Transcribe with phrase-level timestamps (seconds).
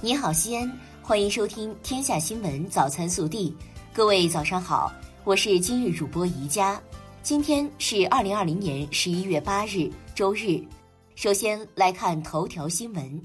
[0.00, 3.50] 你好，西安，欢迎收听《天下新闻早餐速递》。
[3.92, 4.92] 各位早上好，
[5.24, 6.80] 我是今日主播宜佳。
[7.20, 10.62] 今天是二零二零年十一月八日，周日。
[11.16, 13.20] 首先来看头条新闻：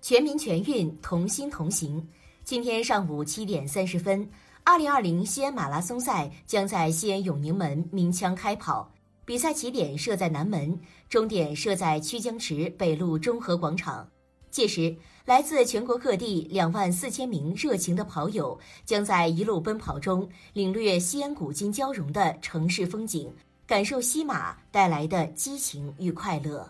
[0.00, 2.02] 全民全运，同心同行。
[2.44, 4.26] 今天上午七点三十分，
[4.64, 8.90] 二零二零西安马拉松赛将在西安永宁门鸣枪开跑。
[9.26, 10.80] 比赛起点设在南门，
[11.10, 14.08] 终点设在曲江池北路中和广场。
[14.50, 23.32] 届时，来自全国各地两万四千名热情的跑友将在一路奔跑中领略西安古今交融的城市风景，
[23.66, 26.68] 感受西马带来的激情与快乐。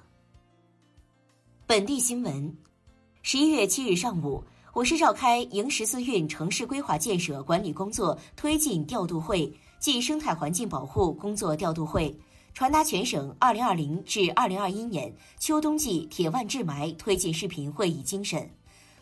[1.67, 2.55] 本地新闻：
[3.23, 12.15] 十一月七日上午，我市召开迎十四运城市规划建设管理工作推进调度会暨生态环境保护工作调度会。
[12.53, 18.49] 传达全省2020至2021年秋冬季铁腕治霾推进视频会议精神，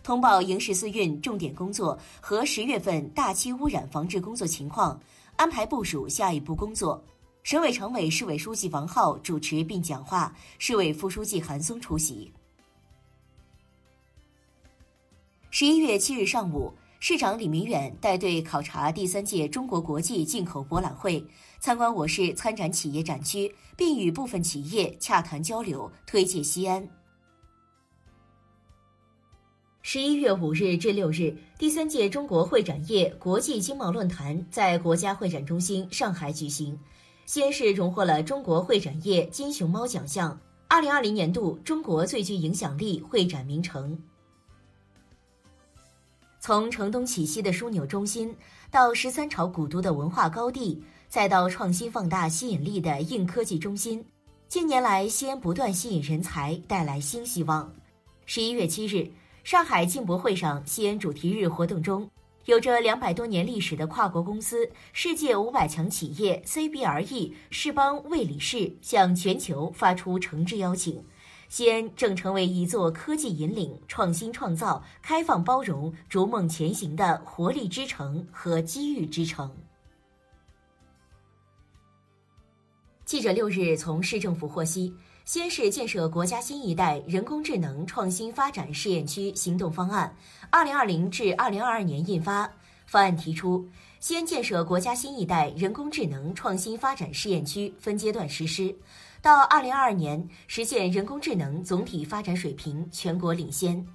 [0.03, 5.01] 通报迎十四运重点工作和十月份大气污染防治工作情况，
[5.37, 7.03] 安排部署下一步工作。
[7.43, 12.33] 省委常委、市委书记王浩主持并讲话，市委副书记韩松出席。
[15.51, 16.73] 十一月七日上午。
[17.01, 21.25] 市长李明远带队考察第三届中国国际进口博览会，
[21.61, 26.89] 参观我市参展企业展区，并与部分企业洽谈交流，推介西安。
[29.83, 36.79] 十一月五日至六日，第三届中国会展业国际经贸论坛在国家会展中心上海举行，
[37.27, 43.99] 西安市荣获了中国会展业金熊猫奖项，二零二零年度中国最具影响力会展名城。
[46.39, 48.35] 从城东起西的枢纽中心，
[48.71, 54.05] 到十三朝古都的文化高地，再到创新放大吸引力的硬科技中心，
[54.47, 57.73] 近年来西安不断吸引人才，带来新希望。
[58.27, 59.11] 十一月七日，
[59.43, 62.07] 上海进博会上西安主题日活动中，
[62.45, 71.03] 有着两百多年历史的跨国公司世界五百强企业 CBRE 世邦魏理仕向全球发出诚挚邀请。
[71.49, 79.51] 西安正成为一座科技引领、创新创造、开放包容、逐梦前行的活力之城和机遇之城。
[83.09, 90.15] 记者六日从市政府获悉，西安市建设国家新一代人工智能创新发展试验区行动方案
[90.53, 92.53] （二零二零至二零二二年）印发。
[92.85, 93.67] 方案提出，
[93.99, 98.77] 先建设国家新一代人工智能创新发展试验区分阶段实施。
[99.23, 103.87] 到二零二二年，实现人工智能总体发展水平全国领先。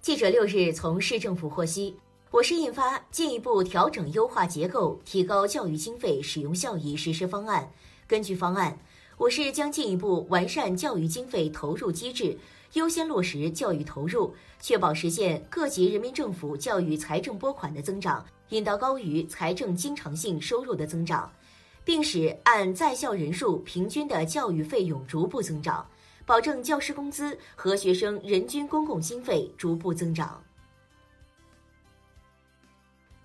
[0.00, 1.96] 记者六日从市政府获悉，
[2.32, 7.70] 我市印发进一步调整优化结构、提高教育经费使用效益实施方案。
[8.06, 8.78] 根据方案，
[9.18, 12.34] 我市将进一步完善教育经费投入机制，
[12.72, 21.30] 优先落实教育投入，确保实现各级人民政府教育财政拨款的增长，引导高于财政经常性收入的增长。
[21.84, 25.86] 并使按在校人数平均的教育费用逐步增长，
[26.24, 30.42] 保证教师工资和学生人均公共经费逐步增长。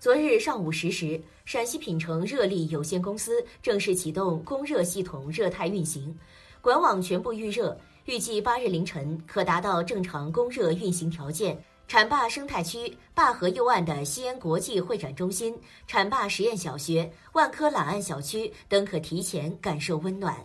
[0.00, 6.16] 昨日上午十时，陕西品城热力有限公司正式启动供热系统热态运行，
[6.60, 11.60] 管网全部预热，预计八日凌晨可达到正常供热运行条件。
[11.88, 15.58] 浐灞生态区灞河右岸的西安国际会展中心、
[15.88, 20.36] 浐灞实验小学、万科揽岸小区等可提前感受温暖。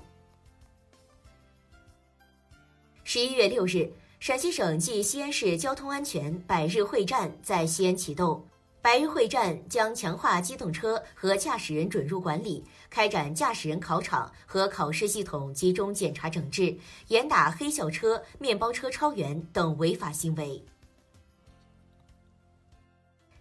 [3.03, 8.43] 十一月六日，陕西省暨西安市交通安全百日会战在西安启动。
[8.83, 16.77] 白云会战将强化机动车和驾驶人准入管理，开展驾驶人考场和考试系统集中检查整治，
[17.07, 20.61] 严打黑校车、面包车超员等违法行为。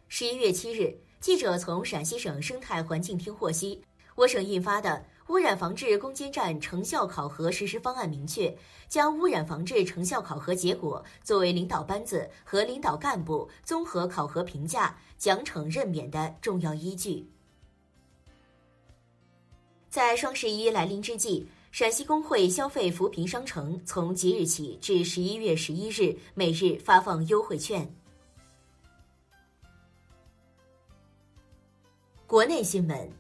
[0.07, 3.83] 十一月七日，记者从陕西省生态环境厅获悉，
[4.15, 8.55] 我省印发的污染防治攻坚战成效考核实施方案明确，
[8.89, 17.27] 将污染防治成效考核结果作为领导班子和领导干部综合考核评价、奖惩任免的重要依据。
[19.89, 27.89] 在双十一来临之际，陕西工会消费扶贫商城从即日起至十一月十一日，每日发放优惠券。
[32.27, 33.13] 国内新闻，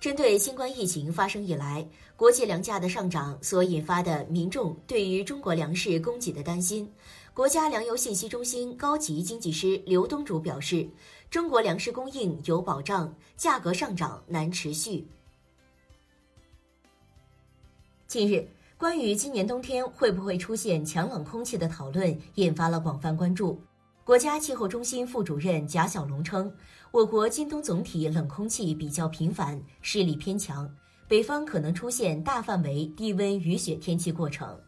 [0.00, 1.86] 针对新冠疫情发生以来
[2.16, 6.90] 国际粮价的上涨所引发的民众对于中国粮食供给的担心，
[7.34, 10.88] 国家粮油信息中心高级经济师刘东主表示，
[11.30, 15.06] 中国粮食供应有保障，价格上涨难持续。
[18.06, 18.48] 近日。
[18.78, 23.60] 关于今年冬天会不会出现强冷空气的讨论引发了广泛关注。
[24.08, 26.50] 国家气候中心副主任贾小龙称，
[26.92, 30.66] 我国今冬总体冷空气比较频繁，势力偏强，
[31.06, 34.58] 北方可能出现大范围低温雨雪天气过程。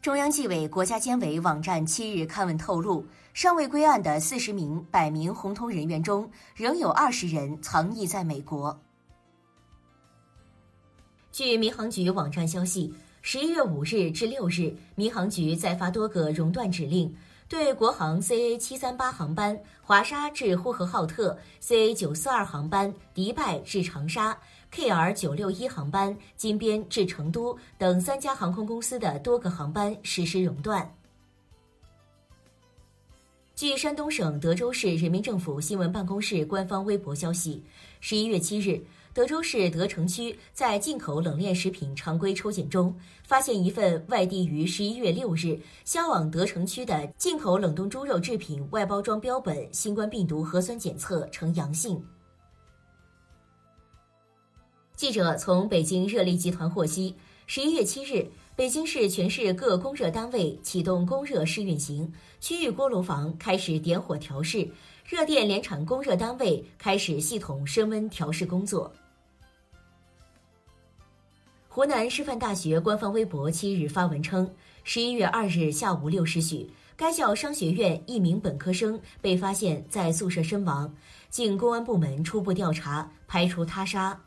[0.00, 3.04] 中央纪委国家监委网站七日刊文透露，
[3.34, 8.74] 尚未归案的四十名百名红通人员中，仍有二十人藏匿在美国。
[11.30, 12.94] 据民航局网站消息，
[13.28, 17.12] 十一月五日至六日，民航局再发多个熔断指令，
[17.48, 24.38] 对国航 CA 七三八航班华沙至呼和浩特、CA 九四二航班迪拜至长沙。
[24.72, 30.88] KR 九六一航班金边至成都等三家航空公司的多个航班实施熔断。
[33.56, 37.64] 据山东省德州市人民政府新闻办公室官方微博消息，
[38.00, 38.80] 十一月七日，
[39.16, 51.98] 德州市德城区在进口冷链食品常规抽检中，发现一份外地于十一月六日销往德城区的进口冷冻猪肉制品外包装标本新冠病毒核酸检测呈阳性。
[54.94, 57.14] 记者从北京热力集团获悉，
[57.46, 64.68] 十一月七日，北京市全市各供热单位启动供热试运行，区域锅炉房开始点火调试，
[65.06, 68.92] 热电联产供热单位开始系统升温调试工作。
[71.76, 74.50] 湖南师范大学官方微博七日发文称，
[74.82, 80.90] 十一月二日下午六时许，该校商学院一名本科生被发现在宿舍身亡，
[81.28, 84.18] 经公安部门初步调查，排除他杀。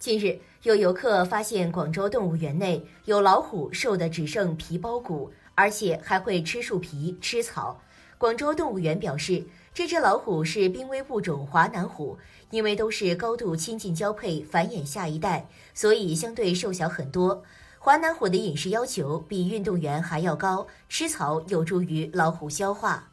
[0.00, 7.80] 近日，有游客发现广州动物园内有老虎瘦得只剩皮包骨，而且还会吃树皮、吃草。
[8.18, 12.16] 广州动物园表示，这只老虎是濒危物种华南虎，
[12.50, 17.42] 因为都是高度亲近交配繁衍下一代，所以相对瘦小很多。
[17.80, 23.10] 华南虎的饮食要求比运动员还要高，吃草有助于老虎消化。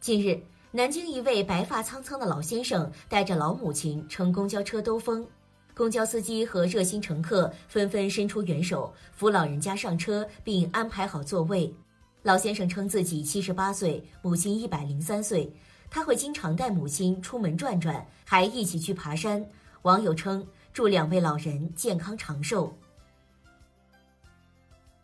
[0.00, 0.42] 近日。
[0.74, 5.26] 南京一位白发苍苍的老先生带着老母亲乘公交车兜风，
[5.74, 11.74] 公交司机和热心乘客纷纷伸出援手扶老人家上车，并安排好座位。
[12.22, 15.52] 老先生称自己七十八岁，母亲一百零三岁，
[15.90, 19.44] 他会经常带母亲出门转转，还一起去爬山。
[19.82, 22.72] 网友称祝两位老人健康长寿。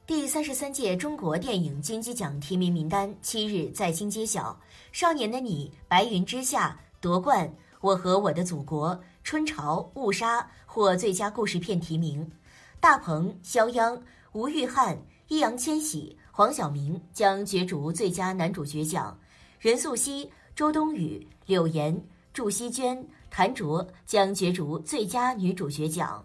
[0.06, 4.52] 第三十三届中国电影金鸡奖提名名单七日在京揭晓，
[4.96, 7.48] 《少年的你》《白云之下》夺冠，
[7.80, 8.90] 《我和我的祖国》
[9.24, 12.30] 《春潮》《误杀》获最佳故事片提名，
[12.78, 14.00] 大鹏、肖央、
[14.32, 19.18] 吴玉翰、易烊千玺、黄晓明将角逐最佳男主角奖，
[19.58, 20.24] 任素汐、
[20.54, 22.00] 周冬雨、柳岩、
[22.32, 26.24] 祝希娟、谭卓将角逐最佳女主角奖。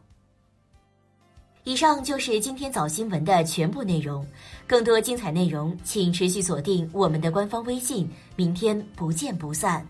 [1.64, 4.24] 以上就是今天早新闻的全部内容，
[4.68, 9.84] 更多精彩内容请持续锁定我们的官方微信，明天不见不散。